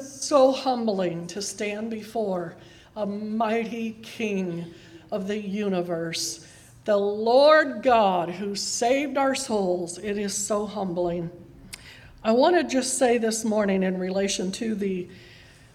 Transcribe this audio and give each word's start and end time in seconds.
so 0.00 0.52
humbling 0.52 1.26
to 1.28 1.42
stand 1.42 1.90
before 1.90 2.56
a 2.96 3.06
mighty 3.06 3.92
King 4.02 4.66
of 5.10 5.26
the 5.28 5.38
universe, 5.38 6.46
the 6.84 6.96
Lord 6.96 7.82
God 7.82 8.30
who 8.30 8.54
saved 8.54 9.16
our 9.16 9.34
souls. 9.34 9.98
It 9.98 10.18
is 10.18 10.36
so 10.36 10.66
humbling. 10.66 11.30
I 12.22 12.32
want 12.32 12.56
to 12.56 12.64
just 12.64 12.98
say 12.98 13.18
this 13.18 13.44
morning 13.44 13.82
in 13.82 13.98
relation 13.98 14.52
to 14.52 14.74
the, 14.74 15.08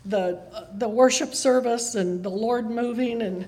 the, 0.06 0.40
the 0.76 0.88
worship 0.88 1.34
service 1.34 1.96
and 1.96 2.22
the 2.22 2.30
Lord 2.30 2.70
moving, 2.70 3.22
and 3.22 3.48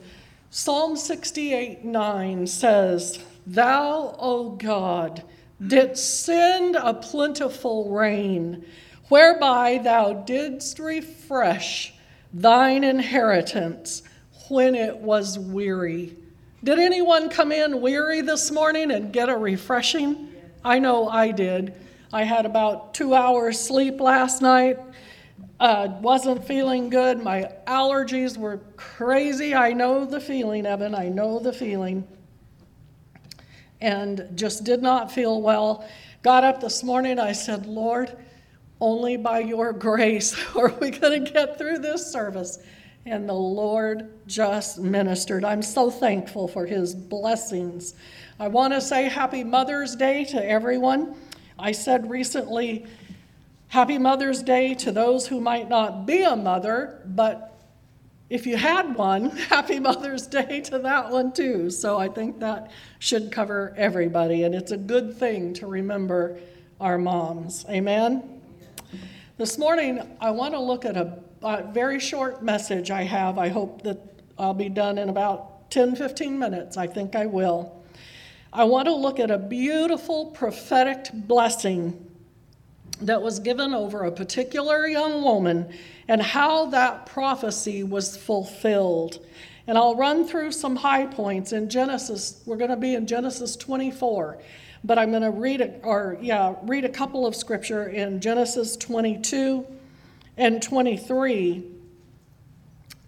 Psalm 0.49 0.95
68 0.95 1.85
9 1.85 2.47
says, 2.47 3.23
Thou, 3.45 4.15
O 4.17 4.49
God, 4.51 5.23
didst 5.65 6.23
send 6.23 6.75
a 6.75 6.93
plentiful 6.93 7.89
rain, 7.91 8.65
whereby 9.09 9.79
thou 9.83 10.13
didst 10.13 10.79
refresh 10.79 11.93
thine 12.33 12.83
inheritance 12.83 14.03
when 14.49 14.75
it 14.75 14.97
was 14.97 15.39
weary. 15.39 16.15
Did 16.63 16.79
anyone 16.79 17.29
come 17.29 17.51
in 17.51 17.81
weary 17.81 18.21
this 18.21 18.51
morning 18.51 18.91
and 18.91 19.13
get 19.13 19.29
a 19.29 19.37
refreshing? 19.37 20.33
I 20.63 20.79
know 20.79 21.07
I 21.07 21.31
did. 21.31 21.73
I 22.11 22.23
had 22.23 22.45
about 22.45 22.93
two 22.93 23.13
hours 23.13 23.59
sleep 23.59 23.99
last 23.99 24.41
night. 24.41 24.79
Uh, 25.59 25.87
wasn't 26.01 26.45
feeling 26.45 26.89
good. 26.89 27.21
My 27.21 27.51
allergies 27.65 28.37
were 28.37 28.57
crazy. 28.75 29.55
I 29.55 29.73
know 29.73 30.05
the 30.05 30.19
feeling, 30.19 30.65
Evan. 30.65 30.93
I 30.93 31.09
know 31.09 31.39
the 31.39 31.53
feeling. 31.53 32.07
And 33.81 34.27
just 34.35 34.63
did 34.63 34.81
not 34.81 35.11
feel 35.11 35.41
well. 35.41 35.87
Got 36.21 36.43
up 36.43 36.61
this 36.61 36.83
morning. 36.83 37.19
I 37.19 37.31
said, 37.31 37.65
Lord, 37.65 38.15
only 38.79 39.17
by 39.17 39.39
your 39.39 39.73
grace 39.73 40.35
are 40.55 40.73
we 40.79 40.91
going 40.91 41.23
to 41.23 41.31
get 41.31 41.57
through 41.57 41.79
this 41.79 42.11
service. 42.11 42.59
And 43.05 43.27
the 43.27 43.33
Lord 43.33 44.09
just 44.27 44.79
ministered. 44.79 45.45
I'm 45.45 45.61
so 45.61 45.89
thankful 45.89 46.47
for 46.47 46.65
his 46.65 46.93
blessings. 46.93 47.95
I 48.39 48.49
want 48.49 48.73
to 48.73 48.81
say 48.81 49.03
happy 49.07 49.43
Mother's 49.43 49.95
Day 49.95 50.25
to 50.25 50.45
everyone. 50.45 51.15
I 51.57 51.71
said 51.71 52.09
recently, 52.09 52.85
Happy 53.69 53.97
Mother's 53.97 54.41
Day 54.41 54.73
to 54.75 54.91
those 54.91 55.27
who 55.27 55.41
might 55.41 55.67
not 55.67 56.05
be 56.05 56.23
a 56.23 56.35
mother, 56.35 57.01
but 57.05 57.57
if 58.29 58.45
you 58.45 58.55
had 58.57 58.95
one, 58.95 59.29
Happy 59.49 59.79
Mother's 59.79 60.27
Day 60.27 60.61
to 60.61 60.79
that 60.79 61.09
one 61.11 61.33
too. 61.33 61.69
So 61.69 61.97
I 61.97 62.07
think 62.07 62.39
that 62.39 62.71
should 62.99 63.31
cover 63.31 63.73
everybody, 63.75 64.43
and 64.43 64.55
it's 64.55 64.71
a 64.71 64.77
good 64.77 65.17
thing 65.17 65.53
to 65.55 65.67
remember 65.67 66.39
our 66.79 66.97
moms. 66.97 67.65
Amen? 67.69 68.36
This 69.37 69.59
morning, 69.59 70.01
I 70.19 70.31
want 70.31 70.55
to 70.55 70.59
look 70.59 70.83
at 70.83 70.97
a, 70.97 71.19
a 71.43 71.61
very 71.71 71.99
short 71.99 72.41
message 72.41 72.89
I 72.89 73.03
have. 73.03 73.37
I 73.37 73.49
hope 73.49 73.83
that 73.83 73.99
I'll 74.35 74.55
be 74.55 74.67
done 74.67 74.97
in 74.97 75.09
about 75.09 75.69
10 75.69 75.95
15 75.95 76.39
minutes. 76.39 76.75
I 76.75 76.87
think 76.87 77.15
I 77.15 77.27
will. 77.27 77.85
I 78.51 78.63
want 78.63 78.87
to 78.87 78.95
look 78.95 79.19
at 79.19 79.29
a 79.29 79.37
beautiful 79.37 80.31
prophetic 80.31 81.09
blessing 81.13 82.03
that 83.01 83.21
was 83.21 83.37
given 83.37 83.75
over 83.75 84.05
a 84.05 84.11
particular 84.11 84.87
young 84.87 85.21
woman 85.21 85.71
and 86.07 86.19
how 86.19 86.71
that 86.71 87.05
prophecy 87.05 87.83
was 87.83 88.17
fulfilled. 88.17 89.23
And 89.67 89.77
I'll 89.77 89.95
run 89.95 90.27
through 90.27 90.51
some 90.53 90.77
high 90.77 91.05
points 91.05 91.53
in 91.53 91.69
Genesis. 91.69 92.41
We're 92.47 92.57
going 92.57 92.71
to 92.71 92.75
be 92.75 92.95
in 92.95 93.05
Genesis 93.05 93.55
24, 93.55 94.39
but 94.83 94.97
I'm 94.97 95.11
going 95.11 95.23
to 95.23 95.31
read 95.31 95.61
it, 95.61 95.81
or 95.83 96.17
yeah, 96.21 96.55
read 96.63 96.85
a 96.85 96.89
couple 96.89 97.25
of 97.25 97.35
scripture 97.35 97.87
in 97.87 98.21
Genesis 98.21 98.77
22 98.77 99.65
and 100.37 100.61
23. 100.61 101.63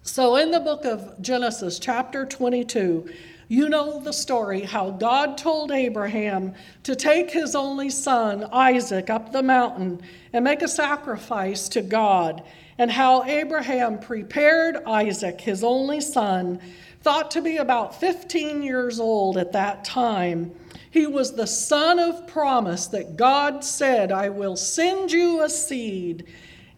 So 0.02 0.36
in 0.36 0.50
the 0.50 0.60
book 0.60 0.84
of 0.84 1.20
Genesis, 1.20 1.78
chapter 1.78 2.26
22, 2.26 3.10
you 3.48 3.68
know 3.68 4.00
the 4.00 4.12
story 4.12 4.60
how 4.60 4.90
God 4.90 5.36
told 5.36 5.72
Abraham 5.72 6.54
to 6.84 6.94
take 6.94 7.30
his 7.30 7.54
only 7.54 7.90
son, 7.90 8.48
Isaac, 8.52 9.10
up 9.10 9.32
the 9.32 9.42
mountain 9.42 10.00
and 10.32 10.44
make 10.44 10.62
a 10.62 10.68
sacrifice 10.68 11.68
to 11.70 11.82
God, 11.82 12.44
and 12.78 12.90
how 12.90 13.24
Abraham 13.24 13.98
prepared 13.98 14.76
Isaac, 14.86 15.40
his 15.40 15.64
only 15.64 16.00
son, 16.00 16.60
thought 17.02 17.30
to 17.32 17.42
be 17.42 17.56
about 17.56 17.98
15 17.98 18.62
years 18.62 19.00
old 19.00 19.36
at 19.36 19.52
that 19.52 19.84
time. 19.84 20.52
He 20.90 21.06
was 21.06 21.32
the 21.32 21.46
son 21.46 21.98
of 21.98 22.26
promise 22.26 22.86
that 22.88 23.16
God 23.16 23.64
said, 23.64 24.10
I 24.10 24.28
will 24.28 24.56
send 24.56 25.12
you 25.12 25.42
a 25.42 25.48
seed. 25.48 26.26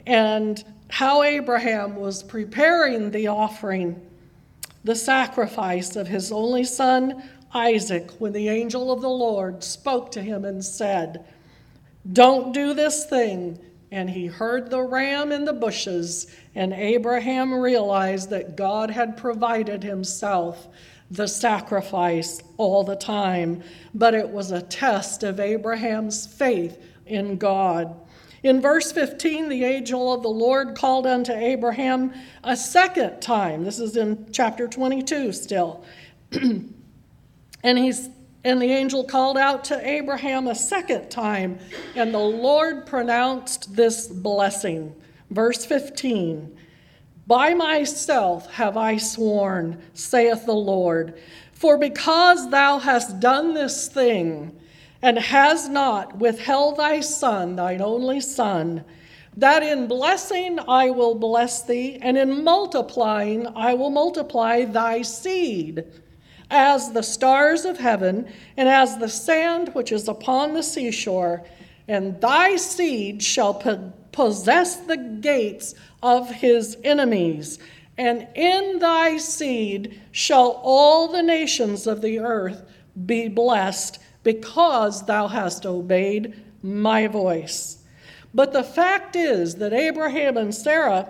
And 0.07 0.63
how 0.89 1.23
Abraham 1.23 1.97
was 1.97 2.23
preparing 2.23 3.11
the 3.11 3.29
offering 3.29 4.01
the 4.85 4.97
sacrifice 4.97 5.97
of 5.97 6.09
his 6.09 6.33
only 6.33 6.65
son, 6.65 7.23
Isaac, 7.55 8.11
when 8.19 8.33
the 8.33 8.49
angel 8.49 8.91
of 8.91 9.01
the 9.01 9.09
Lord 9.09 9.63
spoke 9.63 10.11
to 10.13 10.23
him 10.23 10.45
and 10.45 10.65
said, 10.65 11.25
Don't 12.13 12.53
do 12.53 12.75
this 12.75 13.07
thing. 13.07 13.59
And 13.93 14.09
he 14.09 14.27
heard 14.27 14.71
the 14.71 14.83
ram 14.83 15.33
in 15.33 15.45
the 15.45 15.53
bushes, 15.53 16.35
and 16.55 16.73
Abraham 16.73 17.53
realized 17.53 18.31
that 18.31 18.57
God 18.57 18.91
had 18.91 19.19
provided 19.19 19.83
himself 19.83 20.67
the 21.13 21.27
sacrifice 21.27 22.41
all 22.57 22.85
the 22.85 22.97
time. 22.97 23.63
But 23.95 24.15
it 24.15 24.29
was 24.29 24.51
a 24.51 24.63
test 24.63 25.23
of 25.23 25.39
Abraham's 25.39 26.27
faith 26.27 26.83
in 27.07 27.37
God. 27.37 27.95
In 28.43 28.61
verse 28.61 28.91
15, 28.91 29.49
the 29.49 29.65
angel 29.65 30.13
of 30.13 30.23
the 30.23 30.29
Lord 30.29 30.75
called 30.75 31.07
unto 31.07 31.33
Abraham 31.33 32.13
a 32.43 32.57
second 32.57 33.21
time. 33.21 33.63
This 33.63 33.79
is 33.79 33.97
in 33.97 34.27
chapter 34.33 34.67
22 34.67 35.33
still. 35.33 35.85
and 36.33 36.75
he's 37.63 38.09
and 38.45 38.61
the 38.61 38.73
angel 38.73 39.05
called 39.05 39.39
out 39.39 39.63
to 39.67 39.89
Abraham 39.89 40.49
a 40.49 40.55
second 40.57 41.11
time, 41.11 41.61
and 41.95 42.13
the 42.13 42.19
Lord 42.19 42.87
pronounced 42.87 43.77
this 43.77 44.09
blessing. 44.09 44.93
Verse 45.31 45.65
15 45.65 46.59
By 47.33 47.55
myself 47.55 48.53
have 48.53 48.77
I 48.77 48.99
sworn, 48.99 49.81
saith 49.95 50.45
the 50.45 50.53
Lord, 50.53 51.15
for 51.55 51.79
because 51.79 52.51
thou 52.51 52.79
hast 52.79 53.21
done 53.21 53.55
this 53.55 53.89
thing, 53.89 54.55
and 55.01 55.17
has 55.17 55.67
not 55.67 56.19
withheld 56.19 56.77
thy 56.77 57.01
son, 57.01 57.57
thine 57.57 57.81
only 57.81 58.21
son, 58.21 58.85
that 59.35 59.63
in 59.63 59.87
blessing 59.87 60.59
I 60.69 60.91
will 60.91 61.15
bless 61.15 61.63
thee, 61.63 61.99
and 62.03 62.19
in 62.19 62.45
multiplying 62.45 63.47
I 63.57 63.73
will 63.73 63.89
multiply 63.89 64.67
thy 64.67 65.01
seed, 65.01 65.87
as 66.51 66.93
the 66.93 67.03
stars 67.03 67.65
of 67.65 67.79
heaven, 67.79 68.31
and 68.59 68.69
as 68.69 68.99
the 68.99 69.09
sand 69.09 69.71
which 69.71 69.91
is 69.91 70.07
upon 70.07 70.53
the 70.53 70.63
seashore, 70.63 71.47
and 71.89 72.21
thy 72.21 72.57
seed 72.57 73.23
shall 73.23 73.55
possess 74.13 74.77
the 74.77 74.99
gates 74.99 75.75
of 76.03 76.31
his 76.31 76.77
enemies. 76.85 77.59
And 77.99 78.27
in 78.35 78.79
thy 78.79 79.19
seed 79.19 80.01
shall 80.11 80.61
all 80.63 81.09
the 81.09 81.23
nations 81.23 81.87
of 81.87 82.01
the 82.01 82.19
earth 82.19 82.65
be 83.07 83.29
blessed 83.29 83.99
because 84.23 85.07
thou 85.07 85.29
hast 85.29 85.67
obeyed 85.67 86.35
my 86.63 87.07
voice. 87.07 87.79
But 88.35 88.53
the 88.53 88.65
fact 88.65 89.15
is 89.17 89.57
that 89.57 89.73
Abraham 89.73 90.37
and 90.37 90.55
Sarah 90.55 91.09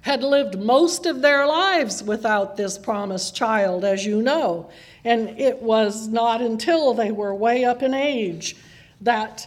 had 0.00 0.22
lived 0.22 0.58
most 0.58 1.06
of 1.06 1.20
their 1.20 1.46
lives 1.46 2.02
without 2.02 2.56
this 2.56 2.78
promised 2.78 3.36
child, 3.36 3.84
as 3.84 4.06
you 4.06 4.22
know. 4.22 4.70
And 5.04 5.38
it 5.38 5.60
was 5.62 6.08
not 6.08 6.40
until 6.40 6.94
they 6.94 7.12
were 7.12 7.34
way 7.34 7.64
up 7.64 7.82
in 7.82 7.94
age 7.94 8.56
that 9.00 9.46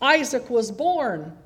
Isaac 0.00 0.48
was 0.48 0.70
born. 0.70 1.36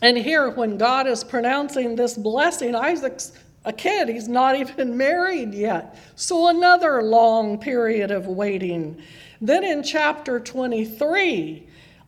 And 0.00 0.16
here, 0.16 0.50
when 0.50 0.78
God 0.78 1.06
is 1.06 1.24
pronouncing 1.24 1.96
this 1.96 2.16
blessing, 2.16 2.74
Isaac's 2.74 3.32
a 3.64 3.72
kid. 3.72 4.08
He's 4.08 4.28
not 4.28 4.56
even 4.56 4.96
married 4.96 5.54
yet. 5.54 5.98
So, 6.16 6.48
another 6.48 7.02
long 7.02 7.58
period 7.58 8.10
of 8.10 8.26
waiting. 8.26 9.00
Then 9.40 9.64
in 9.64 9.82
chapter 9.82 10.40
23, 10.40 11.66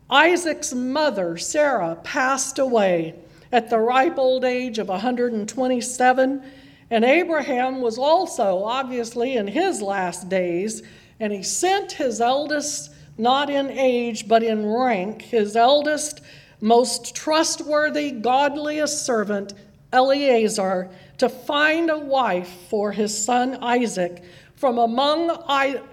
Isaac's 0.09 0.73
mother, 0.73 1.37
Sarah, 1.37 1.97
passed 2.03 2.59
away 2.59 3.15
at 3.51 3.69
the 3.69 3.79
ripe 3.79 4.17
old 4.17 4.43
age 4.43 4.79
of 4.79 4.89
127. 4.89 6.43
And 6.89 7.05
Abraham 7.05 7.81
was 7.81 7.97
also, 7.97 8.63
obviously, 8.63 9.37
in 9.37 9.47
his 9.47 9.81
last 9.81 10.27
days. 10.27 10.83
And 11.19 11.31
he 11.31 11.43
sent 11.43 11.93
his 11.93 12.19
eldest, 12.19 12.91
not 13.17 13.49
in 13.49 13.69
age, 13.69 14.27
but 14.27 14.43
in 14.43 14.65
rank, 14.65 15.21
his 15.21 15.55
eldest, 15.55 16.21
most 16.61 17.15
trustworthy, 17.15 18.11
godliest 18.11 19.05
servant, 19.05 19.53
Eliezer, 19.91 20.89
to 21.17 21.27
find 21.27 21.89
a 21.89 21.97
wife 21.97 22.49
for 22.69 22.91
his 22.91 23.17
son 23.17 23.55
Isaac 23.61 24.23
from 24.55 24.77
among 24.77 25.43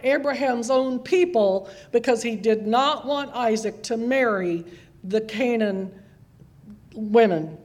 Abraham's 0.03 0.70
own 0.70 0.99
people 0.99 1.70
because 1.91 2.23
he 2.23 2.37
did 2.37 2.67
not 2.67 3.06
want 3.06 3.35
Isaac 3.35 3.82
to 3.85 3.97
marry 3.97 4.65
the 5.03 5.23
Canaan 5.23 5.91
women. 6.94 7.56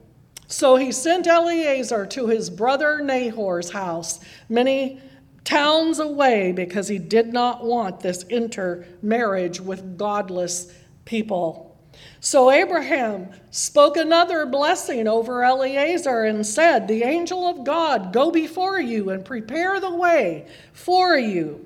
So 0.47 0.77
he 0.77 0.91
sent 0.91 1.27
Eliezer 1.27 2.05
to 2.05 2.27
his 2.27 2.49
brother 2.49 3.01
Nahor's 3.01 3.71
house, 3.71 4.19
many 4.47 5.01
towns 5.43 5.99
away, 5.99 6.53
because 6.53 6.87
he 6.87 6.99
did 6.99 7.33
not 7.33 7.65
want 7.65 7.99
this 7.99 8.23
intermarriage 8.29 9.59
with 9.59 9.97
godless 9.97 10.71
people. 11.03 11.72
So 12.19 12.51
Abraham 12.51 13.29
spoke 13.51 13.97
another 13.97 14.45
blessing 14.45 15.07
over 15.07 15.43
Eliezer 15.43 16.23
and 16.23 16.45
said, 16.45 16.87
The 16.87 17.03
angel 17.03 17.47
of 17.47 17.63
God 17.63 18.13
go 18.13 18.31
before 18.31 18.79
you 18.79 19.09
and 19.09 19.25
prepare 19.25 19.79
the 19.79 19.93
way 19.93 20.47
for 20.71 21.17
you. 21.17 21.65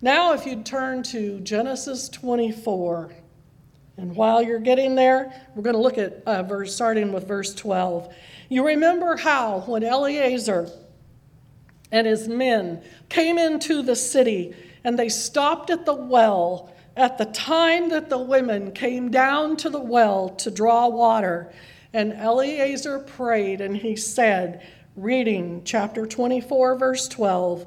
Now, 0.00 0.32
if 0.32 0.46
you'd 0.46 0.66
turn 0.66 1.02
to 1.04 1.38
Genesis 1.40 2.08
24. 2.08 3.12
And 3.98 4.16
while 4.16 4.42
you're 4.42 4.58
getting 4.58 4.94
there, 4.94 5.32
we're 5.54 5.62
going 5.62 5.76
to 5.76 5.82
look 5.82 5.98
at 5.98 6.22
uh, 6.26 6.42
verse, 6.42 6.74
starting 6.74 7.12
with 7.12 7.28
verse 7.28 7.54
12. 7.54 8.12
You 8.48 8.66
remember 8.66 9.16
how 9.16 9.60
when 9.60 9.84
Eliezer 9.84 10.68
and 11.92 12.06
his 12.06 12.26
men 12.26 12.82
came 13.08 13.38
into 13.38 13.82
the 13.82 13.94
city 13.94 14.54
and 14.82 14.98
they 14.98 15.08
stopped 15.08 15.70
at 15.70 15.84
the 15.84 15.94
well 15.94 16.72
at 16.96 17.18
the 17.18 17.24
time 17.26 17.88
that 17.90 18.10
the 18.10 18.18
women 18.18 18.72
came 18.72 19.10
down 19.10 19.56
to 19.56 19.70
the 19.70 19.80
well 19.80 20.28
to 20.28 20.50
draw 20.50 20.88
water. 20.88 21.52
And 21.92 22.12
Eliezer 22.12 22.98
prayed 22.98 23.60
and 23.60 23.76
he 23.76 23.96
said, 23.96 24.66
reading 24.96 25.62
chapter 25.64 26.06
24, 26.06 26.76
verse 26.76 27.08
12, 27.08 27.66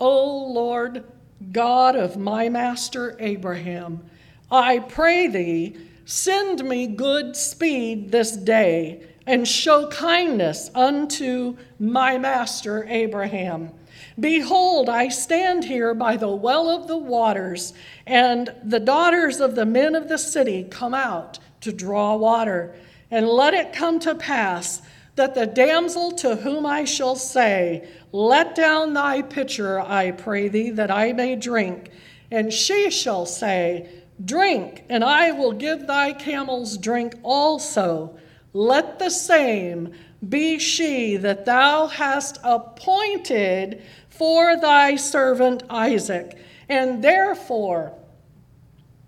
O 0.00 0.46
Lord 0.46 1.04
God 1.52 1.96
of 1.96 2.16
my 2.16 2.48
master 2.48 3.16
Abraham, 3.20 4.04
I 4.50 4.80
pray 4.80 5.26
thee, 5.26 5.76
send 6.04 6.64
me 6.64 6.86
good 6.86 7.36
speed 7.36 8.10
this 8.10 8.36
day, 8.36 9.02
and 9.26 9.46
show 9.46 9.88
kindness 9.88 10.70
unto 10.74 11.56
my 11.78 12.18
master 12.18 12.84
Abraham. 12.88 13.72
Behold, 14.18 14.88
I 14.88 15.08
stand 15.08 15.64
here 15.64 15.92
by 15.92 16.16
the 16.16 16.30
well 16.30 16.70
of 16.70 16.88
the 16.88 16.96
waters, 16.96 17.74
and 18.06 18.54
the 18.64 18.80
daughters 18.80 19.40
of 19.40 19.54
the 19.54 19.66
men 19.66 19.94
of 19.94 20.08
the 20.08 20.16
city 20.16 20.64
come 20.64 20.94
out 20.94 21.38
to 21.60 21.72
draw 21.72 22.16
water. 22.16 22.74
And 23.10 23.28
let 23.28 23.52
it 23.54 23.72
come 23.72 24.00
to 24.00 24.14
pass 24.14 24.80
that 25.16 25.34
the 25.34 25.46
damsel 25.46 26.12
to 26.12 26.36
whom 26.36 26.64
I 26.64 26.84
shall 26.84 27.16
say, 27.16 27.88
Let 28.10 28.54
down 28.54 28.94
thy 28.94 29.22
pitcher, 29.22 29.80
I 29.80 30.12
pray 30.12 30.48
thee, 30.48 30.70
that 30.70 30.90
I 30.90 31.12
may 31.12 31.36
drink, 31.36 31.90
and 32.30 32.52
she 32.52 32.90
shall 32.90 33.26
say, 33.26 33.88
Drink, 34.24 34.84
and 34.88 35.04
I 35.04 35.32
will 35.32 35.52
give 35.52 35.86
thy 35.86 36.12
camels 36.14 36.78
drink 36.78 37.14
also. 37.22 38.18
Let 38.54 38.98
the 38.98 39.10
same 39.10 39.92
be 40.26 40.58
she 40.58 41.16
that 41.18 41.44
thou 41.44 41.86
hast 41.86 42.38
appointed 42.42 43.82
for 44.18 44.56
thy 44.60 44.96
servant 44.96 45.62
Isaac. 45.68 46.36
And 46.68 47.02
therefore 47.02 47.94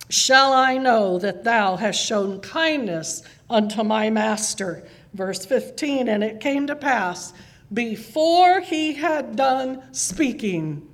shall 0.09 0.53
I 0.53 0.79
know 0.79 1.19
that 1.19 1.45
thou 1.45 1.77
hast 1.77 2.05
shown 2.05 2.41
kindness 2.41 3.23
unto 3.51 3.83
my 3.83 4.11
master. 4.11 4.87
Verse 5.15 5.45
15 5.45 6.09
And 6.09 6.25
it 6.25 6.41
came 6.41 6.67
to 6.67 6.77
pass, 6.77 7.33
before 7.73 8.61
he 8.61 8.95
had 8.95 9.37
done 9.37 9.83
speaking, 9.93 10.89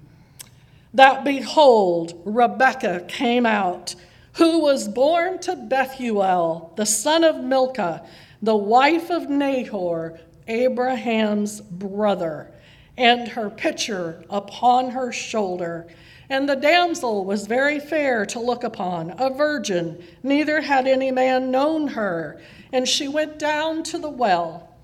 that 0.92 1.24
behold, 1.24 2.20
Rebekah 2.24 3.04
came 3.08 3.46
out, 3.46 3.94
who 4.34 4.60
was 4.60 4.88
born 4.88 5.38
to 5.40 5.54
Bethuel, 5.54 6.72
the 6.76 6.86
son 6.86 7.22
of 7.22 7.42
Milcah, 7.42 8.04
the 8.42 8.56
wife 8.56 9.10
of 9.10 9.30
Nahor, 9.30 10.18
Abraham's 10.46 11.60
brother, 11.60 12.50
and 12.96 13.28
her 13.28 13.50
pitcher 13.50 14.24
upon 14.30 14.90
her 14.90 15.12
shoulder. 15.12 15.86
And 16.28 16.48
the 16.48 16.56
damsel 16.56 17.24
was 17.24 17.46
very 17.46 17.78
fair 17.78 18.24
to 18.26 18.40
look 18.40 18.64
upon, 18.64 19.14
a 19.18 19.30
virgin, 19.30 20.02
neither 20.22 20.60
had 20.62 20.86
any 20.86 21.10
man 21.10 21.50
known 21.50 21.88
her. 21.88 22.40
And 22.72 22.88
she 22.88 23.08
went 23.08 23.38
down 23.38 23.82
to 23.84 23.98
the 23.98 24.08
well 24.08 24.74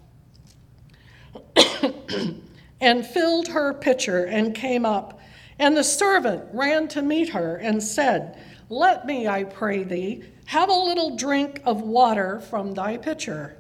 and 2.81 3.07
filled 3.07 3.49
her 3.49 3.73
pitcher 3.73 4.25
and 4.25 4.55
came 4.55 4.85
up. 4.85 5.19
And 5.59 5.77
the 5.77 5.85
servant 5.85 6.45
ran 6.53 6.89
to 6.89 7.03
meet 7.03 7.31
her 7.31 7.57
and 7.57 7.83
said, 7.83 8.39
Let 8.69 9.07
me, 9.07 9.29
I 9.29 9.45
pray 9.45 9.83
thee, 9.83 10.25
have 10.47 10.69
a 10.69 10.73
little 10.73 11.17
drink 11.17 11.61
of 11.65 11.83
water 11.83 12.41
from 12.41 12.73
thy 12.75 12.97
pitcher. 12.97 13.57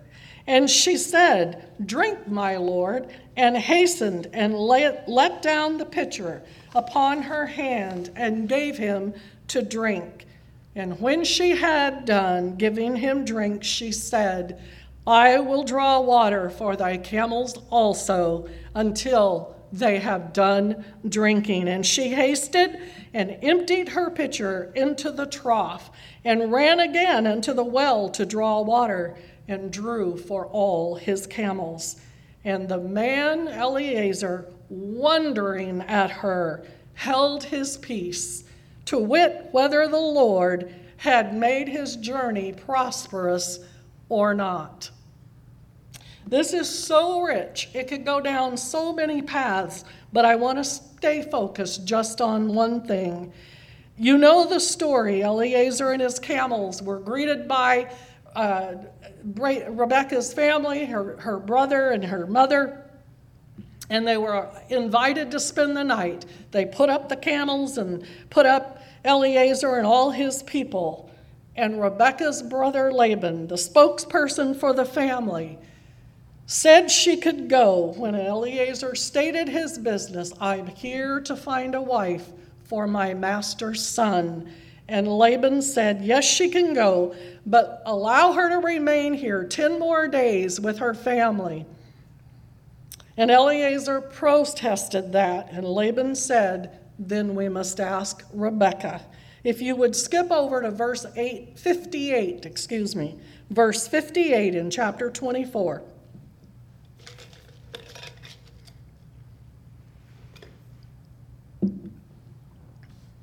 And 0.47 0.69
she 0.69 0.97
said, 0.97 1.69
Drink, 1.85 2.27
my 2.27 2.57
lord, 2.57 3.09
and 3.41 3.57
hastened 3.57 4.29
and 4.35 4.55
let, 4.55 5.09
let 5.09 5.41
down 5.41 5.79
the 5.79 5.85
pitcher 5.87 6.43
upon 6.75 7.23
her 7.23 7.47
hand 7.47 8.11
and 8.15 8.47
gave 8.47 8.77
him 8.77 9.15
to 9.49 9.63
drink. 9.63 10.27
And 10.75 11.01
when 11.01 11.25
she 11.25 11.57
had 11.57 12.05
done 12.05 12.57
giving 12.57 12.97
him 12.97 13.25
drink, 13.25 13.65
she 13.65 13.93
said, 13.93 14.61
I 15.07 15.41
will 15.41 15.65
draw 15.65 16.01
water 16.01 16.51
for 16.51 16.77
thy 16.77 16.99
camels 16.99 17.57
also 17.71 18.47
until 18.75 19.57
they 19.73 20.01
have 20.01 20.35
done 20.35 20.85
drinking. 21.09 21.67
And 21.67 21.87
she 21.87 22.11
hasted 22.11 22.79
and 23.15 23.39
emptied 23.41 23.89
her 23.89 24.11
pitcher 24.11 24.71
into 24.75 25.11
the 25.11 25.25
trough 25.25 25.91
and 26.27 26.53
ran 26.53 26.79
again 26.79 27.27
unto 27.27 27.55
the 27.55 27.65
well 27.65 28.11
to 28.11 28.27
draw 28.27 28.61
water 28.61 29.17
and 29.49 29.73
drew 29.73 30.19
for 30.19 30.45
all 30.45 30.97
his 30.97 31.27
camels. 31.27 31.97
And 32.45 32.69
the 32.69 32.79
man 32.79 33.49
Eliezer, 33.49 34.47
wondering 34.69 35.83
at 35.83 36.11
her, 36.11 36.65
held 36.95 37.45
his 37.45 37.77
peace, 37.79 38.45
to 38.87 38.99
wit 38.99 39.49
whether 39.53 39.87
the 39.89 39.97
Lord 39.97 40.75
had 40.97 41.35
made 41.35 41.69
his 41.69 41.97
journey 41.97 42.53
prosperous 42.53 43.61
or 44.09 44.35
not. 44.35 44.91
This 46.27 46.53
is 46.53 46.69
so 46.69 47.23
rich. 47.23 47.69
It 47.75 47.89
could 47.89 48.05
go 48.05 48.21
down 48.21 48.57
so 48.57 48.93
many 48.93 49.23
paths, 49.23 49.85
but 50.13 50.25
I 50.25 50.37
want 50.37 50.59
to 50.59 50.65
stay 50.65 51.23
focused 51.23 51.85
just 51.85 52.21
on 52.21 52.55
one 52.55 52.87
thing. 52.87 53.33
You 53.97 54.17
know 54.17 54.47
the 54.47 54.61
story. 54.61 55.23
Eliezer 55.23 55.93
and 55.93 56.01
his 56.01 56.19
camels 56.19 56.83
were 56.83 57.01
greeted 57.01 57.49
by 57.49 57.91
uh, 58.35 58.75
Rebekah's 59.25 60.33
family, 60.33 60.87
her, 60.87 61.17
her 61.19 61.39
brother, 61.39 61.91
and 61.91 62.05
her 62.05 62.27
mother, 62.27 62.85
and 63.89 64.07
they 64.07 64.17
were 64.17 64.49
invited 64.69 65.31
to 65.33 65.41
spend 65.41 65.77
the 65.77 65.85
night. 65.85 66.25
They 66.53 66.65
put 66.65 66.89
up 66.89 67.09
the 67.09 67.17
camels 67.17 67.77
and 67.77 68.07
put 68.31 68.47
up 68.47 68.81
Eliezer 69.05 69.77
and 69.77 69.87
all 69.87 70.11
his 70.11 70.43
people. 70.45 71.11
And 71.57 71.81
Rebekah's 71.81 72.43
brother 72.43 72.93
Laban, 72.93 73.49
the 73.49 73.57
spokesperson 73.57 74.55
for 74.55 74.73
the 74.73 74.85
family, 74.85 75.59
said 76.47 76.91
she 76.91 77.17
could 77.17 77.49
go 77.49 77.93
when 77.97 78.15
Eliezer 78.15 78.95
stated 78.95 79.49
his 79.49 79.79
business 79.79 80.33
I'm 80.41 80.67
here 80.67 81.21
to 81.23 81.37
find 81.37 81.75
a 81.75 81.83
wife 81.83 82.29
for 82.65 82.87
my 82.87 83.15
master's 83.15 83.85
son. 83.85 84.53
And 84.91 85.07
Laban 85.07 85.63
said, 85.63 86.03
Yes, 86.03 86.25
she 86.25 86.49
can 86.49 86.75
go, 86.75 87.15
but 87.47 87.81
allow 87.87 88.33
her 88.33 88.49
to 88.49 88.57
remain 88.57 89.15
here 89.15 89.45
10 89.45 89.79
more 89.79 90.09
days 90.09 90.59
with 90.59 90.79
her 90.79 90.95
family. 90.95 91.65
And 93.17 93.31
Eliezer 93.31 94.01
protested 94.01 95.13
that, 95.13 95.53
and 95.53 95.65
Laban 95.65 96.17
said, 96.17 96.81
Then 96.99 97.37
we 97.37 97.49
must 97.49 97.79
ask 97.79 98.25
Rebekah. 98.35 99.03
If 99.45 99.63
you 99.63 99.77
would 99.77 99.95
skip 99.95 100.33
over 100.33 100.61
to 100.61 100.73
verse 100.73 101.07
8, 101.15 101.57
58, 101.57 102.45
excuse 102.45 102.97
me, 102.97 103.17
verse 103.49 103.87
58 103.87 104.57
in 104.57 104.71
chapter 104.73 105.09
24. 105.09 105.83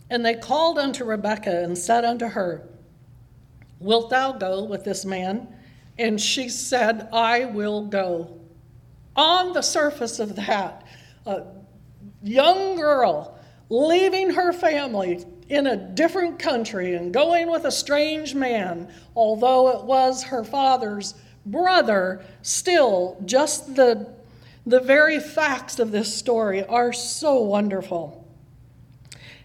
And 0.10 0.26
they 0.26 0.36
called 0.36 0.78
unto 0.78 1.04
Rebekah 1.04 1.64
and 1.64 1.78
said 1.78 2.06
unto 2.06 2.28
her, 2.28 2.68
Wilt 3.80 4.10
thou 4.10 4.32
go 4.32 4.64
with 4.64 4.84
this 4.84 5.06
man? 5.06 5.48
And 6.00 6.20
she 6.20 6.50
said, 6.50 7.10
I 7.12 7.46
will 7.46 7.86
go. 7.86 8.40
On 9.16 9.54
the 9.54 9.62
surface 9.62 10.20
of 10.20 10.36
that, 10.36 10.86
a 11.26 11.44
young 12.24 12.76
girl 12.76 13.38
leaving 13.70 14.32
her 14.32 14.54
family 14.54 15.26
in 15.50 15.68
a 15.68 15.76
different 15.76 16.40
country 16.40 16.96
and 16.96 17.14
going 17.14 17.50
with 17.50 17.66
a 17.66 17.72
strange 17.72 18.36
man, 18.36 18.88
although 19.16 19.70
it 19.70 19.86
was 19.86 20.24
her 20.24 20.44
father's 20.44 21.16
brother, 21.46 22.24
still, 22.42 23.18
just 23.26 23.76
the, 23.76 24.08
the 24.66 24.80
very 24.80 25.20
facts 25.20 25.80
of 25.80 25.92
this 25.92 26.14
story 26.14 26.64
are 26.66 26.92
so 26.94 27.42
wonderful. 27.42 28.27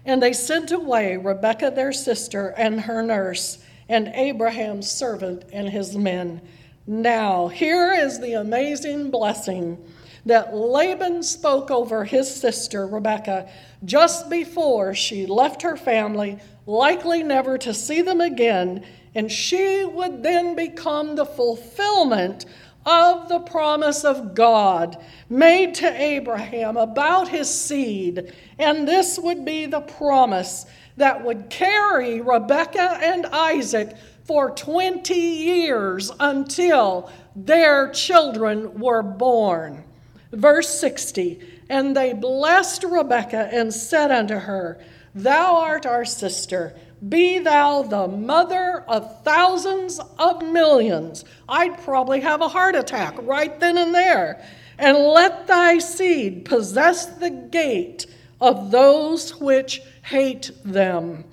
And 0.04 0.22
they 0.22 0.32
sent 0.32 0.72
away 0.72 1.16
Rebekah 1.16 1.72
their 1.72 1.92
sister 1.92 2.54
and 2.56 2.80
her 2.82 3.02
nurse, 3.02 3.58
and 3.88 4.08
Abraham's 4.08 4.90
servant 4.90 5.44
and 5.52 5.68
his 5.68 5.96
men. 5.96 6.40
Now, 6.86 7.48
here 7.48 7.92
is 7.92 8.20
the 8.20 8.32
amazing 8.32 9.10
blessing 9.10 9.78
that 10.26 10.54
Laban 10.54 11.22
spoke 11.22 11.70
over 11.70 12.04
his 12.04 12.32
sister 12.32 12.86
Rebekah 12.86 13.48
just 13.84 14.30
before 14.30 14.94
she 14.94 15.26
left 15.26 15.62
her 15.62 15.76
family, 15.76 16.38
likely 16.66 17.22
never 17.22 17.58
to 17.58 17.74
see 17.74 18.02
them 18.02 18.20
again, 18.20 18.84
and 19.14 19.30
she 19.30 19.84
would 19.84 20.22
then 20.22 20.54
become 20.54 21.16
the 21.16 21.26
fulfillment 21.26 22.46
of 22.84 23.28
the 23.28 23.40
promise 23.40 24.04
of 24.04 24.34
God 24.34 24.96
made 25.28 25.74
to 25.76 26.02
Abraham 26.02 26.76
about 26.76 27.28
his 27.28 27.48
seed. 27.48 28.32
And 28.58 28.86
this 28.86 29.18
would 29.18 29.44
be 29.44 29.66
the 29.66 29.80
promise 29.80 30.66
that 30.96 31.24
would 31.24 31.48
carry 31.50 32.20
Rebekah 32.20 32.98
and 33.02 33.26
Isaac 33.26 33.96
for 34.24 34.50
20 34.50 35.14
years 35.14 36.10
until 36.20 37.10
their 37.34 37.90
children 37.90 38.78
were 38.78 39.02
born. 39.02 39.84
Verse 40.32 40.68
60 40.80 41.40
And 41.68 41.96
they 41.96 42.12
blessed 42.12 42.84
Rebekah 42.84 43.48
and 43.52 43.72
said 43.72 44.10
unto 44.10 44.34
her, 44.34 44.78
Thou 45.14 45.56
art 45.56 45.84
our 45.86 46.04
sister. 46.04 46.74
Be 47.06 47.38
thou 47.38 47.82
the 47.82 48.08
mother 48.08 48.84
of 48.88 49.22
thousands 49.24 50.00
of 50.18 50.42
millions. 50.42 51.24
I'd 51.48 51.82
probably 51.82 52.20
have 52.20 52.40
a 52.40 52.48
heart 52.48 52.76
attack 52.76 53.14
right 53.22 53.58
then 53.60 53.76
and 53.76 53.94
there. 53.94 54.44
And 54.78 54.98
let 54.98 55.46
thy 55.46 55.78
seed 55.78 56.44
possess 56.44 57.06
the 57.06 57.30
gate 57.30 58.06
of 58.40 58.70
those 58.70 59.38
which 59.38 59.80
hate 60.02 60.50
them. 60.64 61.24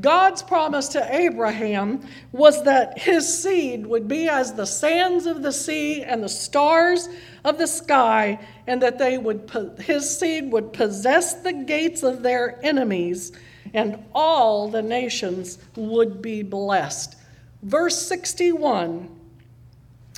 God's 0.00 0.42
promise 0.42 0.88
to 0.88 1.14
Abraham 1.14 2.06
was 2.32 2.64
that 2.64 2.98
his 2.98 3.42
seed 3.42 3.86
would 3.86 4.08
be 4.08 4.28
as 4.28 4.54
the 4.54 4.66
sands 4.66 5.26
of 5.26 5.42
the 5.42 5.52
sea 5.52 6.02
and 6.02 6.22
the 6.22 6.28
stars 6.28 7.08
of 7.44 7.58
the 7.58 7.66
sky, 7.66 8.38
and 8.66 8.80
that 8.82 8.98
they 8.98 9.18
would 9.18 9.50
his 9.80 10.18
seed 10.18 10.52
would 10.52 10.72
possess 10.72 11.34
the 11.34 11.52
gates 11.52 12.02
of 12.02 12.22
their 12.22 12.60
enemies, 12.64 13.32
and 13.74 14.02
all 14.14 14.68
the 14.68 14.82
nations 14.82 15.58
would 15.76 16.22
be 16.22 16.42
blessed. 16.42 17.16
Verse 17.62 18.06
61 18.06 19.08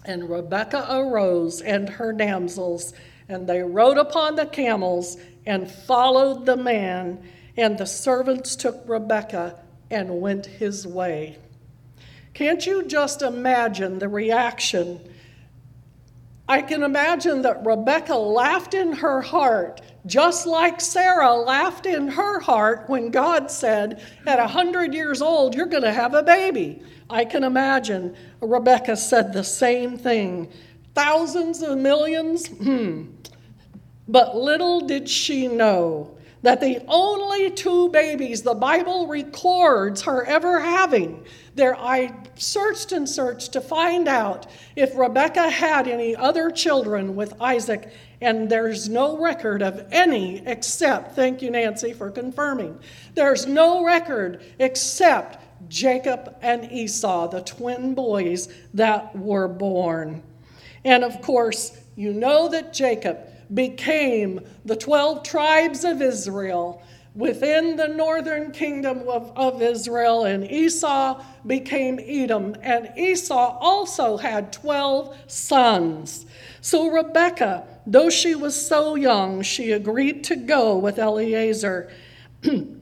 And 0.04 0.28
Rebekah 0.28 0.86
arose 0.90 1.60
and 1.60 1.88
her 1.88 2.12
damsels, 2.12 2.92
and 3.28 3.46
they 3.46 3.62
rode 3.62 3.98
upon 3.98 4.36
the 4.36 4.46
camels 4.46 5.16
and 5.46 5.70
followed 5.70 6.46
the 6.46 6.56
man, 6.56 7.22
and 7.56 7.78
the 7.78 7.86
servants 7.86 8.56
took 8.56 8.82
Rebekah 8.86 9.56
and 9.90 10.20
went 10.20 10.46
his 10.46 10.86
way. 10.86 11.38
Can't 12.32 12.66
you 12.66 12.84
just 12.84 13.22
imagine 13.22 13.98
the 13.98 14.08
reaction? 14.08 15.00
I 16.48 16.60
can 16.60 16.82
imagine 16.82 17.42
that 17.42 17.64
Rebekah 17.64 18.14
laughed 18.14 18.74
in 18.74 18.92
her 18.92 19.22
heart, 19.22 19.80
just 20.04 20.46
like 20.46 20.80
Sarah 20.80 21.32
laughed 21.32 21.86
in 21.86 22.08
her 22.08 22.40
heart 22.40 22.84
when 22.88 23.10
God 23.10 23.50
said, 23.50 24.02
At 24.26 24.38
a 24.38 24.46
hundred 24.46 24.92
years 24.92 25.22
old, 25.22 25.54
you're 25.54 25.66
going 25.66 25.84
to 25.84 25.92
have 25.92 26.12
a 26.12 26.22
baby. 26.22 26.82
I 27.08 27.24
can 27.24 27.44
imagine 27.44 28.14
Rebekah 28.40 28.96
said 28.96 29.32
the 29.32 29.44
same 29.44 29.96
thing. 29.96 30.52
Thousands 30.94 31.62
of 31.62 31.78
millions? 31.78 32.48
Hmm. 32.48 33.06
But 34.06 34.36
little 34.36 34.82
did 34.82 35.08
she 35.08 35.48
know 35.48 36.14
that 36.44 36.60
the 36.60 36.78
only 36.88 37.50
two 37.50 37.88
babies 37.88 38.42
the 38.42 38.52
Bible 38.52 39.06
records 39.06 40.02
her 40.02 40.26
ever 40.26 40.60
having, 40.60 41.24
there 41.54 41.74
I 41.74 42.14
searched 42.34 42.92
and 42.92 43.08
searched 43.08 43.54
to 43.54 43.62
find 43.62 44.06
out 44.06 44.46
if 44.76 44.94
Rebekah 44.94 45.48
had 45.48 45.88
any 45.88 46.14
other 46.14 46.50
children 46.50 47.16
with 47.16 47.40
Isaac, 47.40 47.90
and 48.20 48.46
there's 48.50 48.90
no 48.90 49.16
record 49.16 49.62
of 49.62 49.86
any 49.90 50.46
except, 50.46 51.12
thank 51.16 51.40
you, 51.40 51.50
Nancy, 51.50 51.94
for 51.94 52.10
confirming. 52.10 52.78
There's 53.14 53.46
no 53.46 53.82
record 53.82 54.44
except 54.58 55.42
Jacob 55.70 56.36
and 56.42 56.70
Esau, 56.70 57.28
the 57.28 57.40
twin 57.40 57.94
boys 57.94 58.52
that 58.74 59.16
were 59.16 59.48
born. 59.48 60.22
And 60.84 61.04
of 61.04 61.22
course, 61.22 61.80
you 61.96 62.12
know 62.12 62.48
that 62.48 62.74
Jacob 62.74 63.30
became 63.52 64.40
the 64.64 64.76
12 64.76 65.22
tribes 65.22 65.84
of 65.84 66.00
Israel 66.00 66.82
within 67.14 67.76
the 67.76 67.86
northern 67.86 68.50
kingdom 68.50 69.08
of, 69.08 69.32
of 69.36 69.62
Israel, 69.62 70.24
and 70.24 70.50
Esau 70.50 71.22
became 71.46 72.00
Edom. 72.02 72.56
And 72.62 72.90
Esau 72.96 73.56
also 73.60 74.16
had 74.16 74.52
12 74.52 75.16
sons. 75.28 76.26
So 76.60 76.88
Rebekah, 76.88 77.66
though 77.86 78.10
she 78.10 78.34
was 78.34 78.66
so 78.66 78.96
young, 78.96 79.42
she 79.42 79.70
agreed 79.70 80.24
to 80.24 80.36
go 80.36 80.76
with 80.76 80.98
Eliezer. 80.98 81.92
and 82.42 82.80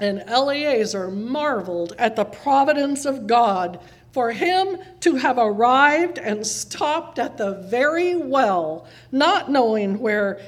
Eliezer 0.00 1.10
marveled 1.10 1.94
at 1.98 2.16
the 2.16 2.24
providence 2.24 3.06
of 3.06 3.26
God 3.26 3.80
for 4.12 4.30
him 4.30 4.78
to 5.00 5.16
have 5.16 5.38
arrived 5.38 6.18
and 6.18 6.46
stopped 6.46 7.18
at 7.18 7.38
the 7.38 7.54
very 7.54 8.14
well, 8.14 8.86
not 9.10 9.50
knowing 9.50 9.98
where 9.98 10.40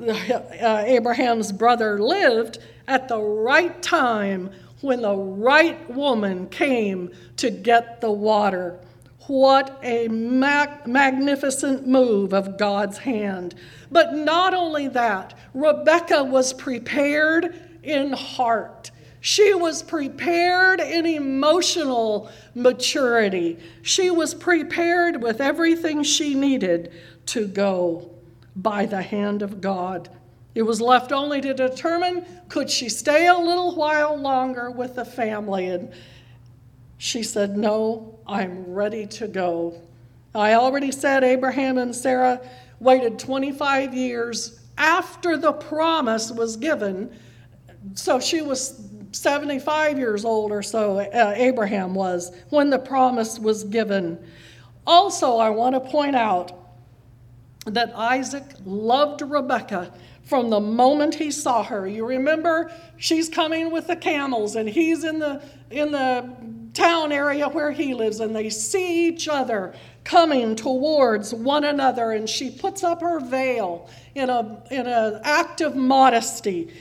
uh, 0.00 0.82
Abraham's 0.86 1.52
brother 1.52 2.00
lived, 2.00 2.58
at 2.88 3.08
the 3.08 3.20
right 3.20 3.80
time 3.82 4.50
when 4.80 5.02
the 5.02 5.14
right 5.14 5.88
woman 5.90 6.48
came 6.48 7.10
to 7.36 7.50
get 7.50 8.00
the 8.00 8.10
water. 8.10 8.78
What 9.28 9.78
a 9.82 10.08
mag- 10.08 10.86
magnificent 10.86 11.86
move 11.86 12.32
of 12.32 12.58
God's 12.58 12.98
hand. 12.98 13.54
But 13.90 14.14
not 14.14 14.52
only 14.52 14.88
that, 14.88 15.34
Rebekah 15.54 16.24
was 16.24 16.52
prepared 16.52 17.54
in 17.82 18.12
heart. 18.12 18.90
She 19.24 19.54
was 19.54 19.84
prepared 19.84 20.80
in 20.80 21.06
emotional 21.06 22.28
maturity. 22.56 23.56
She 23.80 24.10
was 24.10 24.34
prepared 24.34 25.22
with 25.22 25.40
everything 25.40 26.02
she 26.02 26.34
needed 26.34 26.90
to 27.26 27.46
go 27.46 28.10
by 28.56 28.84
the 28.84 29.00
hand 29.00 29.42
of 29.42 29.60
God. 29.60 30.08
It 30.56 30.62
was 30.62 30.80
left 30.80 31.12
only 31.12 31.40
to 31.40 31.54
determine 31.54 32.26
could 32.48 32.68
she 32.68 32.88
stay 32.88 33.28
a 33.28 33.38
little 33.38 33.76
while 33.76 34.16
longer 34.16 34.72
with 34.72 34.96
the 34.96 35.04
family. 35.04 35.68
And 35.68 35.92
she 36.98 37.22
said, 37.22 37.56
No, 37.56 38.18
I'm 38.26 38.74
ready 38.74 39.06
to 39.06 39.28
go. 39.28 39.80
I 40.34 40.54
already 40.54 40.90
said 40.90 41.22
Abraham 41.22 41.78
and 41.78 41.94
Sarah 41.94 42.40
waited 42.80 43.20
25 43.20 43.94
years 43.94 44.58
after 44.76 45.36
the 45.36 45.52
promise 45.52 46.32
was 46.32 46.56
given. 46.56 47.16
So 47.94 48.18
she 48.18 48.42
was 48.42 48.91
75 49.12 49.98
years 49.98 50.24
old 50.24 50.52
or 50.52 50.62
so, 50.62 50.98
uh, 50.98 51.34
Abraham 51.36 51.94
was, 51.94 52.32
when 52.50 52.70
the 52.70 52.78
promise 52.78 53.38
was 53.38 53.64
given. 53.64 54.18
Also, 54.86 55.36
I 55.36 55.50
want 55.50 55.74
to 55.74 55.80
point 55.80 56.16
out 56.16 56.52
that 57.66 57.94
Isaac 57.94 58.44
loved 58.64 59.22
Rebekah 59.22 59.92
from 60.24 60.50
the 60.50 60.60
moment 60.60 61.14
he 61.14 61.30
saw 61.30 61.62
her. 61.62 61.86
You 61.86 62.06
remember 62.06 62.72
she's 62.96 63.28
coming 63.28 63.70
with 63.70 63.86
the 63.86 63.96
camels 63.96 64.56
and 64.56 64.68
he's 64.68 65.04
in 65.04 65.18
the 65.18 65.42
in 65.70 65.92
the 65.92 66.28
town 66.74 67.12
area 67.12 67.48
where 67.48 67.70
he 67.70 67.94
lives 67.94 68.20
and 68.20 68.34
they 68.34 68.48
see 68.48 69.08
each 69.08 69.28
other 69.28 69.74
coming 70.04 70.56
towards 70.56 71.34
one 71.34 71.64
another 71.64 72.12
and 72.12 72.28
she 72.28 72.50
puts 72.50 72.82
up 72.82 73.00
her 73.00 73.20
veil 73.20 73.88
in 74.14 74.30
a 74.30 74.62
in 74.70 74.86
an 74.86 75.20
act 75.22 75.60
of 75.60 75.76
modesty 75.76 76.72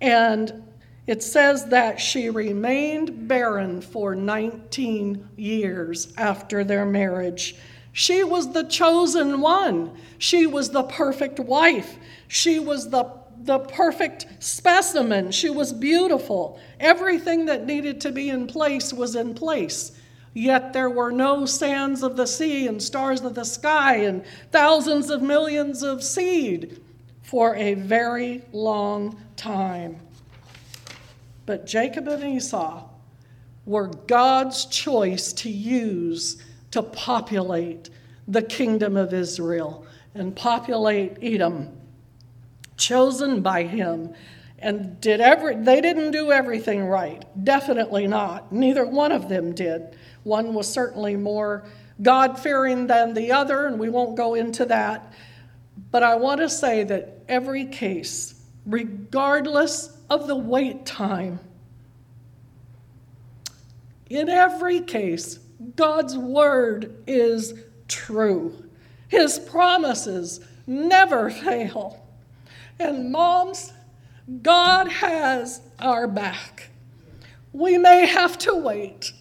and 0.00 0.62
it 1.06 1.22
says 1.22 1.66
that 1.66 2.00
she 2.00 2.30
remained 2.30 3.26
barren 3.26 3.80
for 3.80 4.14
19 4.14 5.28
years 5.36 6.12
after 6.16 6.62
their 6.62 6.84
marriage. 6.86 7.56
She 7.92 8.22
was 8.22 8.52
the 8.52 8.64
chosen 8.64 9.40
one. 9.40 9.96
She 10.18 10.46
was 10.46 10.70
the 10.70 10.84
perfect 10.84 11.40
wife. 11.40 11.96
She 12.28 12.58
was 12.58 12.90
the, 12.90 13.10
the 13.42 13.58
perfect 13.58 14.26
specimen. 14.38 15.32
She 15.32 15.50
was 15.50 15.72
beautiful. 15.72 16.60
Everything 16.78 17.46
that 17.46 17.66
needed 17.66 18.00
to 18.02 18.12
be 18.12 18.28
in 18.28 18.46
place 18.46 18.92
was 18.92 19.16
in 19.16 19.34
place. 19.34 19.92
Yet 20.32 20.72
there 20.72 20.90
were 20.90 21.10
no 21.10 21.44
sands 21.44 22.04
of 22.04 22.16
the 22.16 22.26
sea 22.26 22.68
and 22.68 22.80
stars 22.80 23.22
of 23.22 23.34
the 23.34 23.44
sky 23.44 23.96
and 23.96 24.24
thousands 24.52 25.10
of 25.10 25.22
millions 25.22 25.82
of 25.82 26.04
seed 26.04 26.80
for 27.22 27.56
a 27.56 27.74
very 27.74 28.42
long 28.52 29.20
time. 29.34 30.00
But 31.50 31.66
Jacob 31.66 32.06
and 32.06 32.22
Esau 32.22 32.84
were 33.66 33.88
God's 33.88 34.66
choice 34.66 35.32
to 35.32 35.50
use 35.50 36.40
to 36.70 36.80
populate 36.80 37.90
the 38.28 38.42
kingdom 38.42 38.96
of 38.96 39.12
Israel 39.12 39.84
and 40.14 40.36
populate 40.36 41.16
Edom, 41.20 41.76
chosen 42.76 43.42
by 43.42 43.64
him. 43.64 44.14
And 44.60 45.00
did 45.00 45.20
every, 45.20 45.56
they 45.56 45.80
didn't 45.80 46.12
do 46.12 46.30
everything 46.30 46.84
right. 46.84 47.24
Definitely 47.42 48.06
not. 48.06 48.52
Neither 48.52 48.86
one 48.86 49.10
of 49.10 49.28
them 49.28 49.52
did. 49.52 49.96
One 50.22 50.54
was 50.54 50.72
certainly 50.72 51.16
more 51.16 51.64
God 52.00 52.38
fearing 52.38 52.86
than 52.86 53.12
the 53.12 53.32
other, 53.32 53.66
and 53.66 53.76
we 53.76 53.88
won't 53.88 54.16
go 54.16 54.34
into 54.34 54.66
that. 54.66 55.12
But 55.90 56.04
I 56.04 56.14
want 56.14 56.42
to 56.42 56.48
say 56.48 56.84
that 56.84 57.24
every 57.28 57.64
case, 57.64 58.40
regardless 58.66 59.96
of 60.10 60.26
the 60.26 60.36
wait 60.36 60.84
time, 60.84 61.38
in 64.10 64.28
every 64.28 64.80
case, 64.80 65.38
God's 65.76 66.18
word 66.18 67.02
is 67.06 67.54
true. 67.86 68.64
His 69.08 69.38
promises 69.38 70.40
never 70.66 71.30
fail. 71.30 72.04
And 72.78 73.12
moms, 73.12 73.72
God 74.42 74.88
has 74.88 75.60
our 75.78 76.08
back. 76.08 76.70
We 77.52 77.78
may 77.78 78.06
have 78.06 78.36
to 78.38 78.54
wait. 78.54 79.12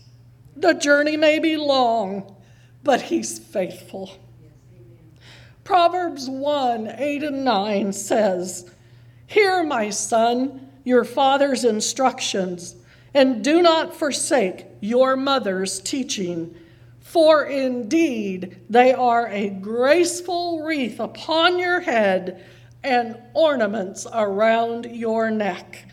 The 0.56 0.74
journey 0.74 1.18
may 1.18 1.40
be 1.40 1.56
long, 1.56 2.36
but 2.84 3.02
He's 3.02 3.38
faithful. 3.38 4.12
Proverbs 5.64 6.30
1 6.30 6.96
8 6.98 7.24
and 7.24 7.46
9 7.46 7.94
says, 7.94 8.72
Hear, 9.28 9.64
my 9.64 9.90
son, 9.90 10.69
your 10.90 11.06
father's 11.06 11.64
instructions, 11.64 12.76
and 13.14 13.44
do 13.44 13.62
not 13.62 13.96
forsake 13.96 14.66
your 14.82 15.16
mother's 15.16 15.80
teaching. 15.80 16.54
For 17.00 17.46
indeed 17.46 18.60
they 18.70 18.92
are 18.92 19.28
a 19.28 19.50
graceful 19.50 20.64
wreath 20.64 21.00
upon 21.00 21.60
your 21.60 21.80
head 21.82 22.44
and 22.84 23.18
ornaments 23.36 24.08
around 24.12 24.86
your 24.86 25.30
neck. 25.30 25.86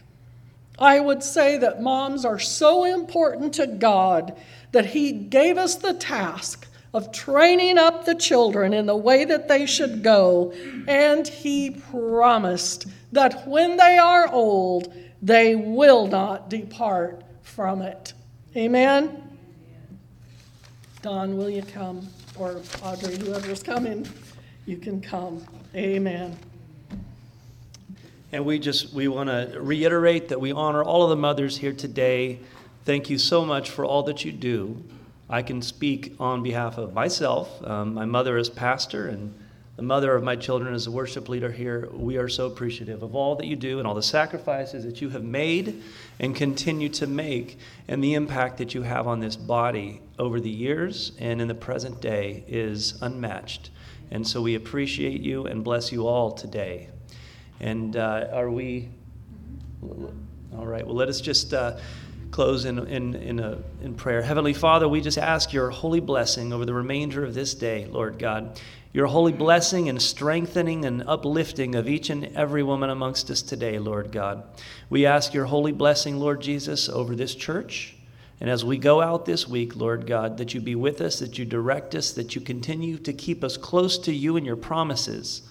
I 0.79 1.01
would 1.01 1.23
say 1.23 1.59
that 1.59 1.83
moms 1.83 2.25
are 2.25 2.39
so 2.39 2.85
important 2.85 3.55
to 3.55 3.67
God 3.67 4.35
that 4.73 4.87
He 4.87 5.13
gave 5.13 5.59
us 5.59 5.75
the 5.75 5.95
task 5.95 6.67
of 6.95 7.13
training 7.13 7.77
up 7.77 8.07
the 8.07 8.15
children 8.15 8.73
in 8.73 8.87
the 8.87 8.97
way 8.97 9.27
that 9.27 9.49
they 9.49 9.67
should 9.67 10.03
go, 10.03 10.53
and 10.87 11.29
He 11.29 11.71
promised 11.71 12.87
that 13.17 13.49
when 13.49 13.77
they 13.77 13.99
are 13.99 14.31
old, 14.31 14.93
they 15.21 15.57
will 15.57 16.07
not 16.07 16.49
depart 16.49 17.23
from 17.43 17.83
it. 17.83 18.13
Amen? 18.55 19.39
Don, 21.03 21.37
will 21.37 21.51
you 21.51 21.63
come? 21.63 22.07
Or 22.39 22.61
Audrey, 22.83 23.17
whoever's 23.17 23.63
coming, 23.63 24.07
you 24.67 24.77
can 24.77 25.01
come. 25.01 25.45
Amen. 25.75 26.37
And 28.33 28.45
we 28.45 28.59
just 28.59 28.93
we 28.93 29.09
want 29.09 29.31
to 29.31 29.59
reiterate 29.61 30.29
that 30.29 30.41
we 30.41 30.53
honor 30.53 30.85
all 30.85 31.05
of 31.05 31.11
the 31.11 31.17
mothers 31.17 31.57
here 31.57 31.73
today. 31.73 32.41
Thank 32.85 33.09
you 33.09 33.19
so 33.19 33.45
much 33.45 33.71
for 33.71 33.85
all 33.85 34.03
that 34.05 34.25
you 34.25 34.33
do. 34.33 34.83
I 35.31 35.43
can 35.43 35.63
speak 35.63 36.15
on 36.21 36.43
behalf 36.43 36.77
of 36.77 36.93
myself. 36.93 37.65
Um, 37.65 37.95
my 37.95 38.05
mother 38.05 38.37
is 38.37 38.51
pastor, 38.51 39.09
and 39.09 39.35
the 39.77 39.83
mother 39.83 40.17
of 40.17 40.25
my 40.25 40.37
children 40.37 40.75
is 40.75 40.87
a 40.87 40.91
worship 40.91 41.29
leader 41.29 41.53
here. 41.53 41.91
We 41.93 42.17
are 42.17 42.31
so 42.31 42.47
appreciative 42.47 43.03
of 43.03 43.15
all 43.15 43.37
that 43.37 43.47
you 43.47 43.57
do 43.57 43.79
and 43.79 43.87
all 43.87 43.95
the 43.95 44.03
sacrifices 44.03 44.85
that 44.85 45.03
you 45.03 45.11
have 45.11 45.23
made 45.23 45.83
and 46.19 46.35
continue 46.35 46.89
to 46.91 47.07
make, 47.07 47.59
and 47.87 48.03
the 48.03 48.15
impact 48.15 48.57
that 48.57 48.75
you 48.75 48.83
have 48.83 49.07
on 49.07 49.21
this 49.21 49.37
body 49.37 50.01
over 50.19 50.41
the 50.41 50.51
years 50.51 51.13
and 51.19 51.43
in 51.43 51.49
the 51.49 51.55
present 51.55 52.01
day 52.01 52.43
is 52.49 53.01
unmatched. 53.03 53.69
And 54.11 54.27
so 54.27 54.41
we 54.41 54.55
appreciate 54.55 55.21
you 55.21 55.45
and 55.47 55.63
bless 55.63 55.93
you 55.93 56.07
all 56.07 56.33
today. 56.33 56.89
And 57.61 57.97
uh, 57.97 58.29
are 58.33 58.51
we? 58.51 58.89
All 60.57 60.67
right, 60.67 60.87
well, 60.87 60.95
let 60.95 61.11
us 61.11 61.21
just 61.21 61.53
uh, 61.53 61.79
close 62.31 62.65
in, 62.65 62.79
in, 62.87 63.15
in, 63.15 63.41
a, 63.41 63.59
in 63.83 63.95
prayer. 63.95 64.23
Heavenly 64.23 64.55
Father, 64.55 64.89
we 64.89 65.03
just 65.03 65.19
ask 65.19 65.53
your 65.53 65.69
holy 65.69 66.01
blessing 66.01 66.53
over 66.53 66.65
the 66.65 66.73
remainder 66.73 67.25
of 67.25 67.35
this 67.35 67.53
day, 67.55 67.87
Lord 67.91 68.19
God. 68.19 68.59
Your 68.97 69.09
holy 69.09 69.33
blessing 69.33 69.91
and 69.91 70.01
strengthening 70.01 70.87
and 70.87 71.03
uplifting 71.07 71.75
of 71.75 71.87
each 71.87 72.09
and 72.09 72.35
every 72.35 72.63
woman 72.63 72.89
amongst 72.89 73.29
us 73.29 73.43
today, 73.43 73.79
Lord 73.79 74.11
God. 74.11 74.43
We 74.89 75.05
ask 75.05 75.35
your 75.35 75.45
holy 75.45 75.73
blessing, 75.73 76.17
Lord 76.19 76.41
Jesus, 76.41 76.89
over 76.89 77.15
this 77.15 77.35
church. 77.35 77.95
And 78.41 78.49
as 78.49 78.65
we 78.65 78.79
go 78.79 79.03
out 79.03 79.27
this 79.27 79.47
week, 79.47 79.77
Lord 79.77 80.07
God, 80.07 80.39
that 80.39 80.55
you 80.55 80.63
be 80.63 80.75
with 80.75 81.03
us, 81.03 81.19
that 81.19 81.37
you 81.37 81.45
direct 81.45 81.95
us, 81.95 82.11
that 82.13 82.35
you 82.35 82.41
continue 82.41 82.97
to 82.97 83.13
keep 83.13 83.45
us 83.45 83.59
close 83.59 83.99
to 83.99 84.15
you 84.15 84.39
and 84.39 84.47
your 84.47 84.57
promises. 84.57 85.43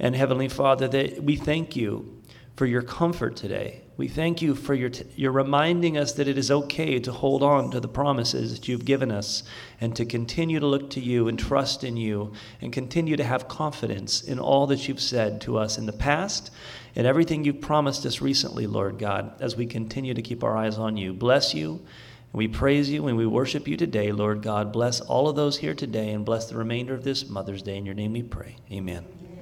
And 0.00 0.16
Heavenly 0.16 0.48
Father, 0.48 0.88
that 0.88 1.22
we 1.22 1.36
thank 1.36 1.76
you 1.76 2.23
for 2.56 2.66
your 2.66 2.82
comfort 2.82 3.36
today. 3.36 3.80
We 3.96 4.08
thank 4.08 4.42
you 4.42 4.54
for 4.54 4.74
your, 4.74 4.88
t- 4.88 5.04
your 5.14 5.30
reminding 5.30 5.96
us 5.96 6.12
that 6.14 6.26
it 6.26 6.36
is 6.36 6.50
okay 6.50 6.98
to 6.98 7.12
hold 7.12 7.42
on 7.42 7.70
to 7.70 7.80
the 7.80 7.88
promises 7.88 8.52
that 8.52 8.66
you've 8.66 8.84
given 8.84 9.12
us 9.12 9.44
and 9.80 9.94
to 9.96 10.04
continue 10.04 10.58
to 10.58 10.66
look 10.66 10.90
to 10.90 11.00
you 11.00 11.28
and 11.28 11.38
trust 11.38 11.84
in 11.84 11.96
you 11.96 12.32
and 12.60 12.72
continue 12.72 13.16
to 13.16 13.24
have 13.24 13.46
confidence 13.46 14.22
in 14.22 14.40
all 14.40 14.66
that 14.68 14.88
you've 14.88 15.00
said 15.00 15.40
to 15.42 15.58
us 15.58 15.78
in 15.78 15.86
the 15.86 15.92
past 15.92 16.50
and 16.96 17.06
everything 17.06 17.44
you've 17.44 17.60
promised 17.60 18.04
us 18.04 18.20
recently, 18.20 18.66
Lord 18.66 18.98
God, 18.98 19.40
as 19.40 19.56
we 19.56 19.66
continue 19.66 20.14
to 20.14 20.22
keep 20.22 20.42
our 20.42 20.56
eyes 20.56 20.76
on 20.76 20.96
you. 20.96 21.12
Bless 21.12 21.54
you. 21.54 21.70
And 21.72 22.38
we 22.38 22.48
praise 22.48 22.90
you 22.90 23.06
and 23.06 23.16
we 23.16 23.26
worship 23.26 23.68
you 23.68 23.76
today, 23.76 24.10
Lord 24.10 24.42
God. 24.42 24.72
Bless 24.72 25.00
all 25.00 25.28
of 25.28 25.36
those 25.36 25.58
here 25.58 25.74
today 25.74 26.10
and 26.10 26.24
bless 26.24 26.46
the 26.46 26.56
remainder 26.56 26.94
of 26.94 27.04
this 27.04 27.28
Mother's 27.28 27.62
Day. 27.62 27.76
In 27.76 27.86
your 27.86 27.94
name 27.94 28.12
we 28.12 28.24
pray. 28.24 28.56
Amen. 28.72 29.33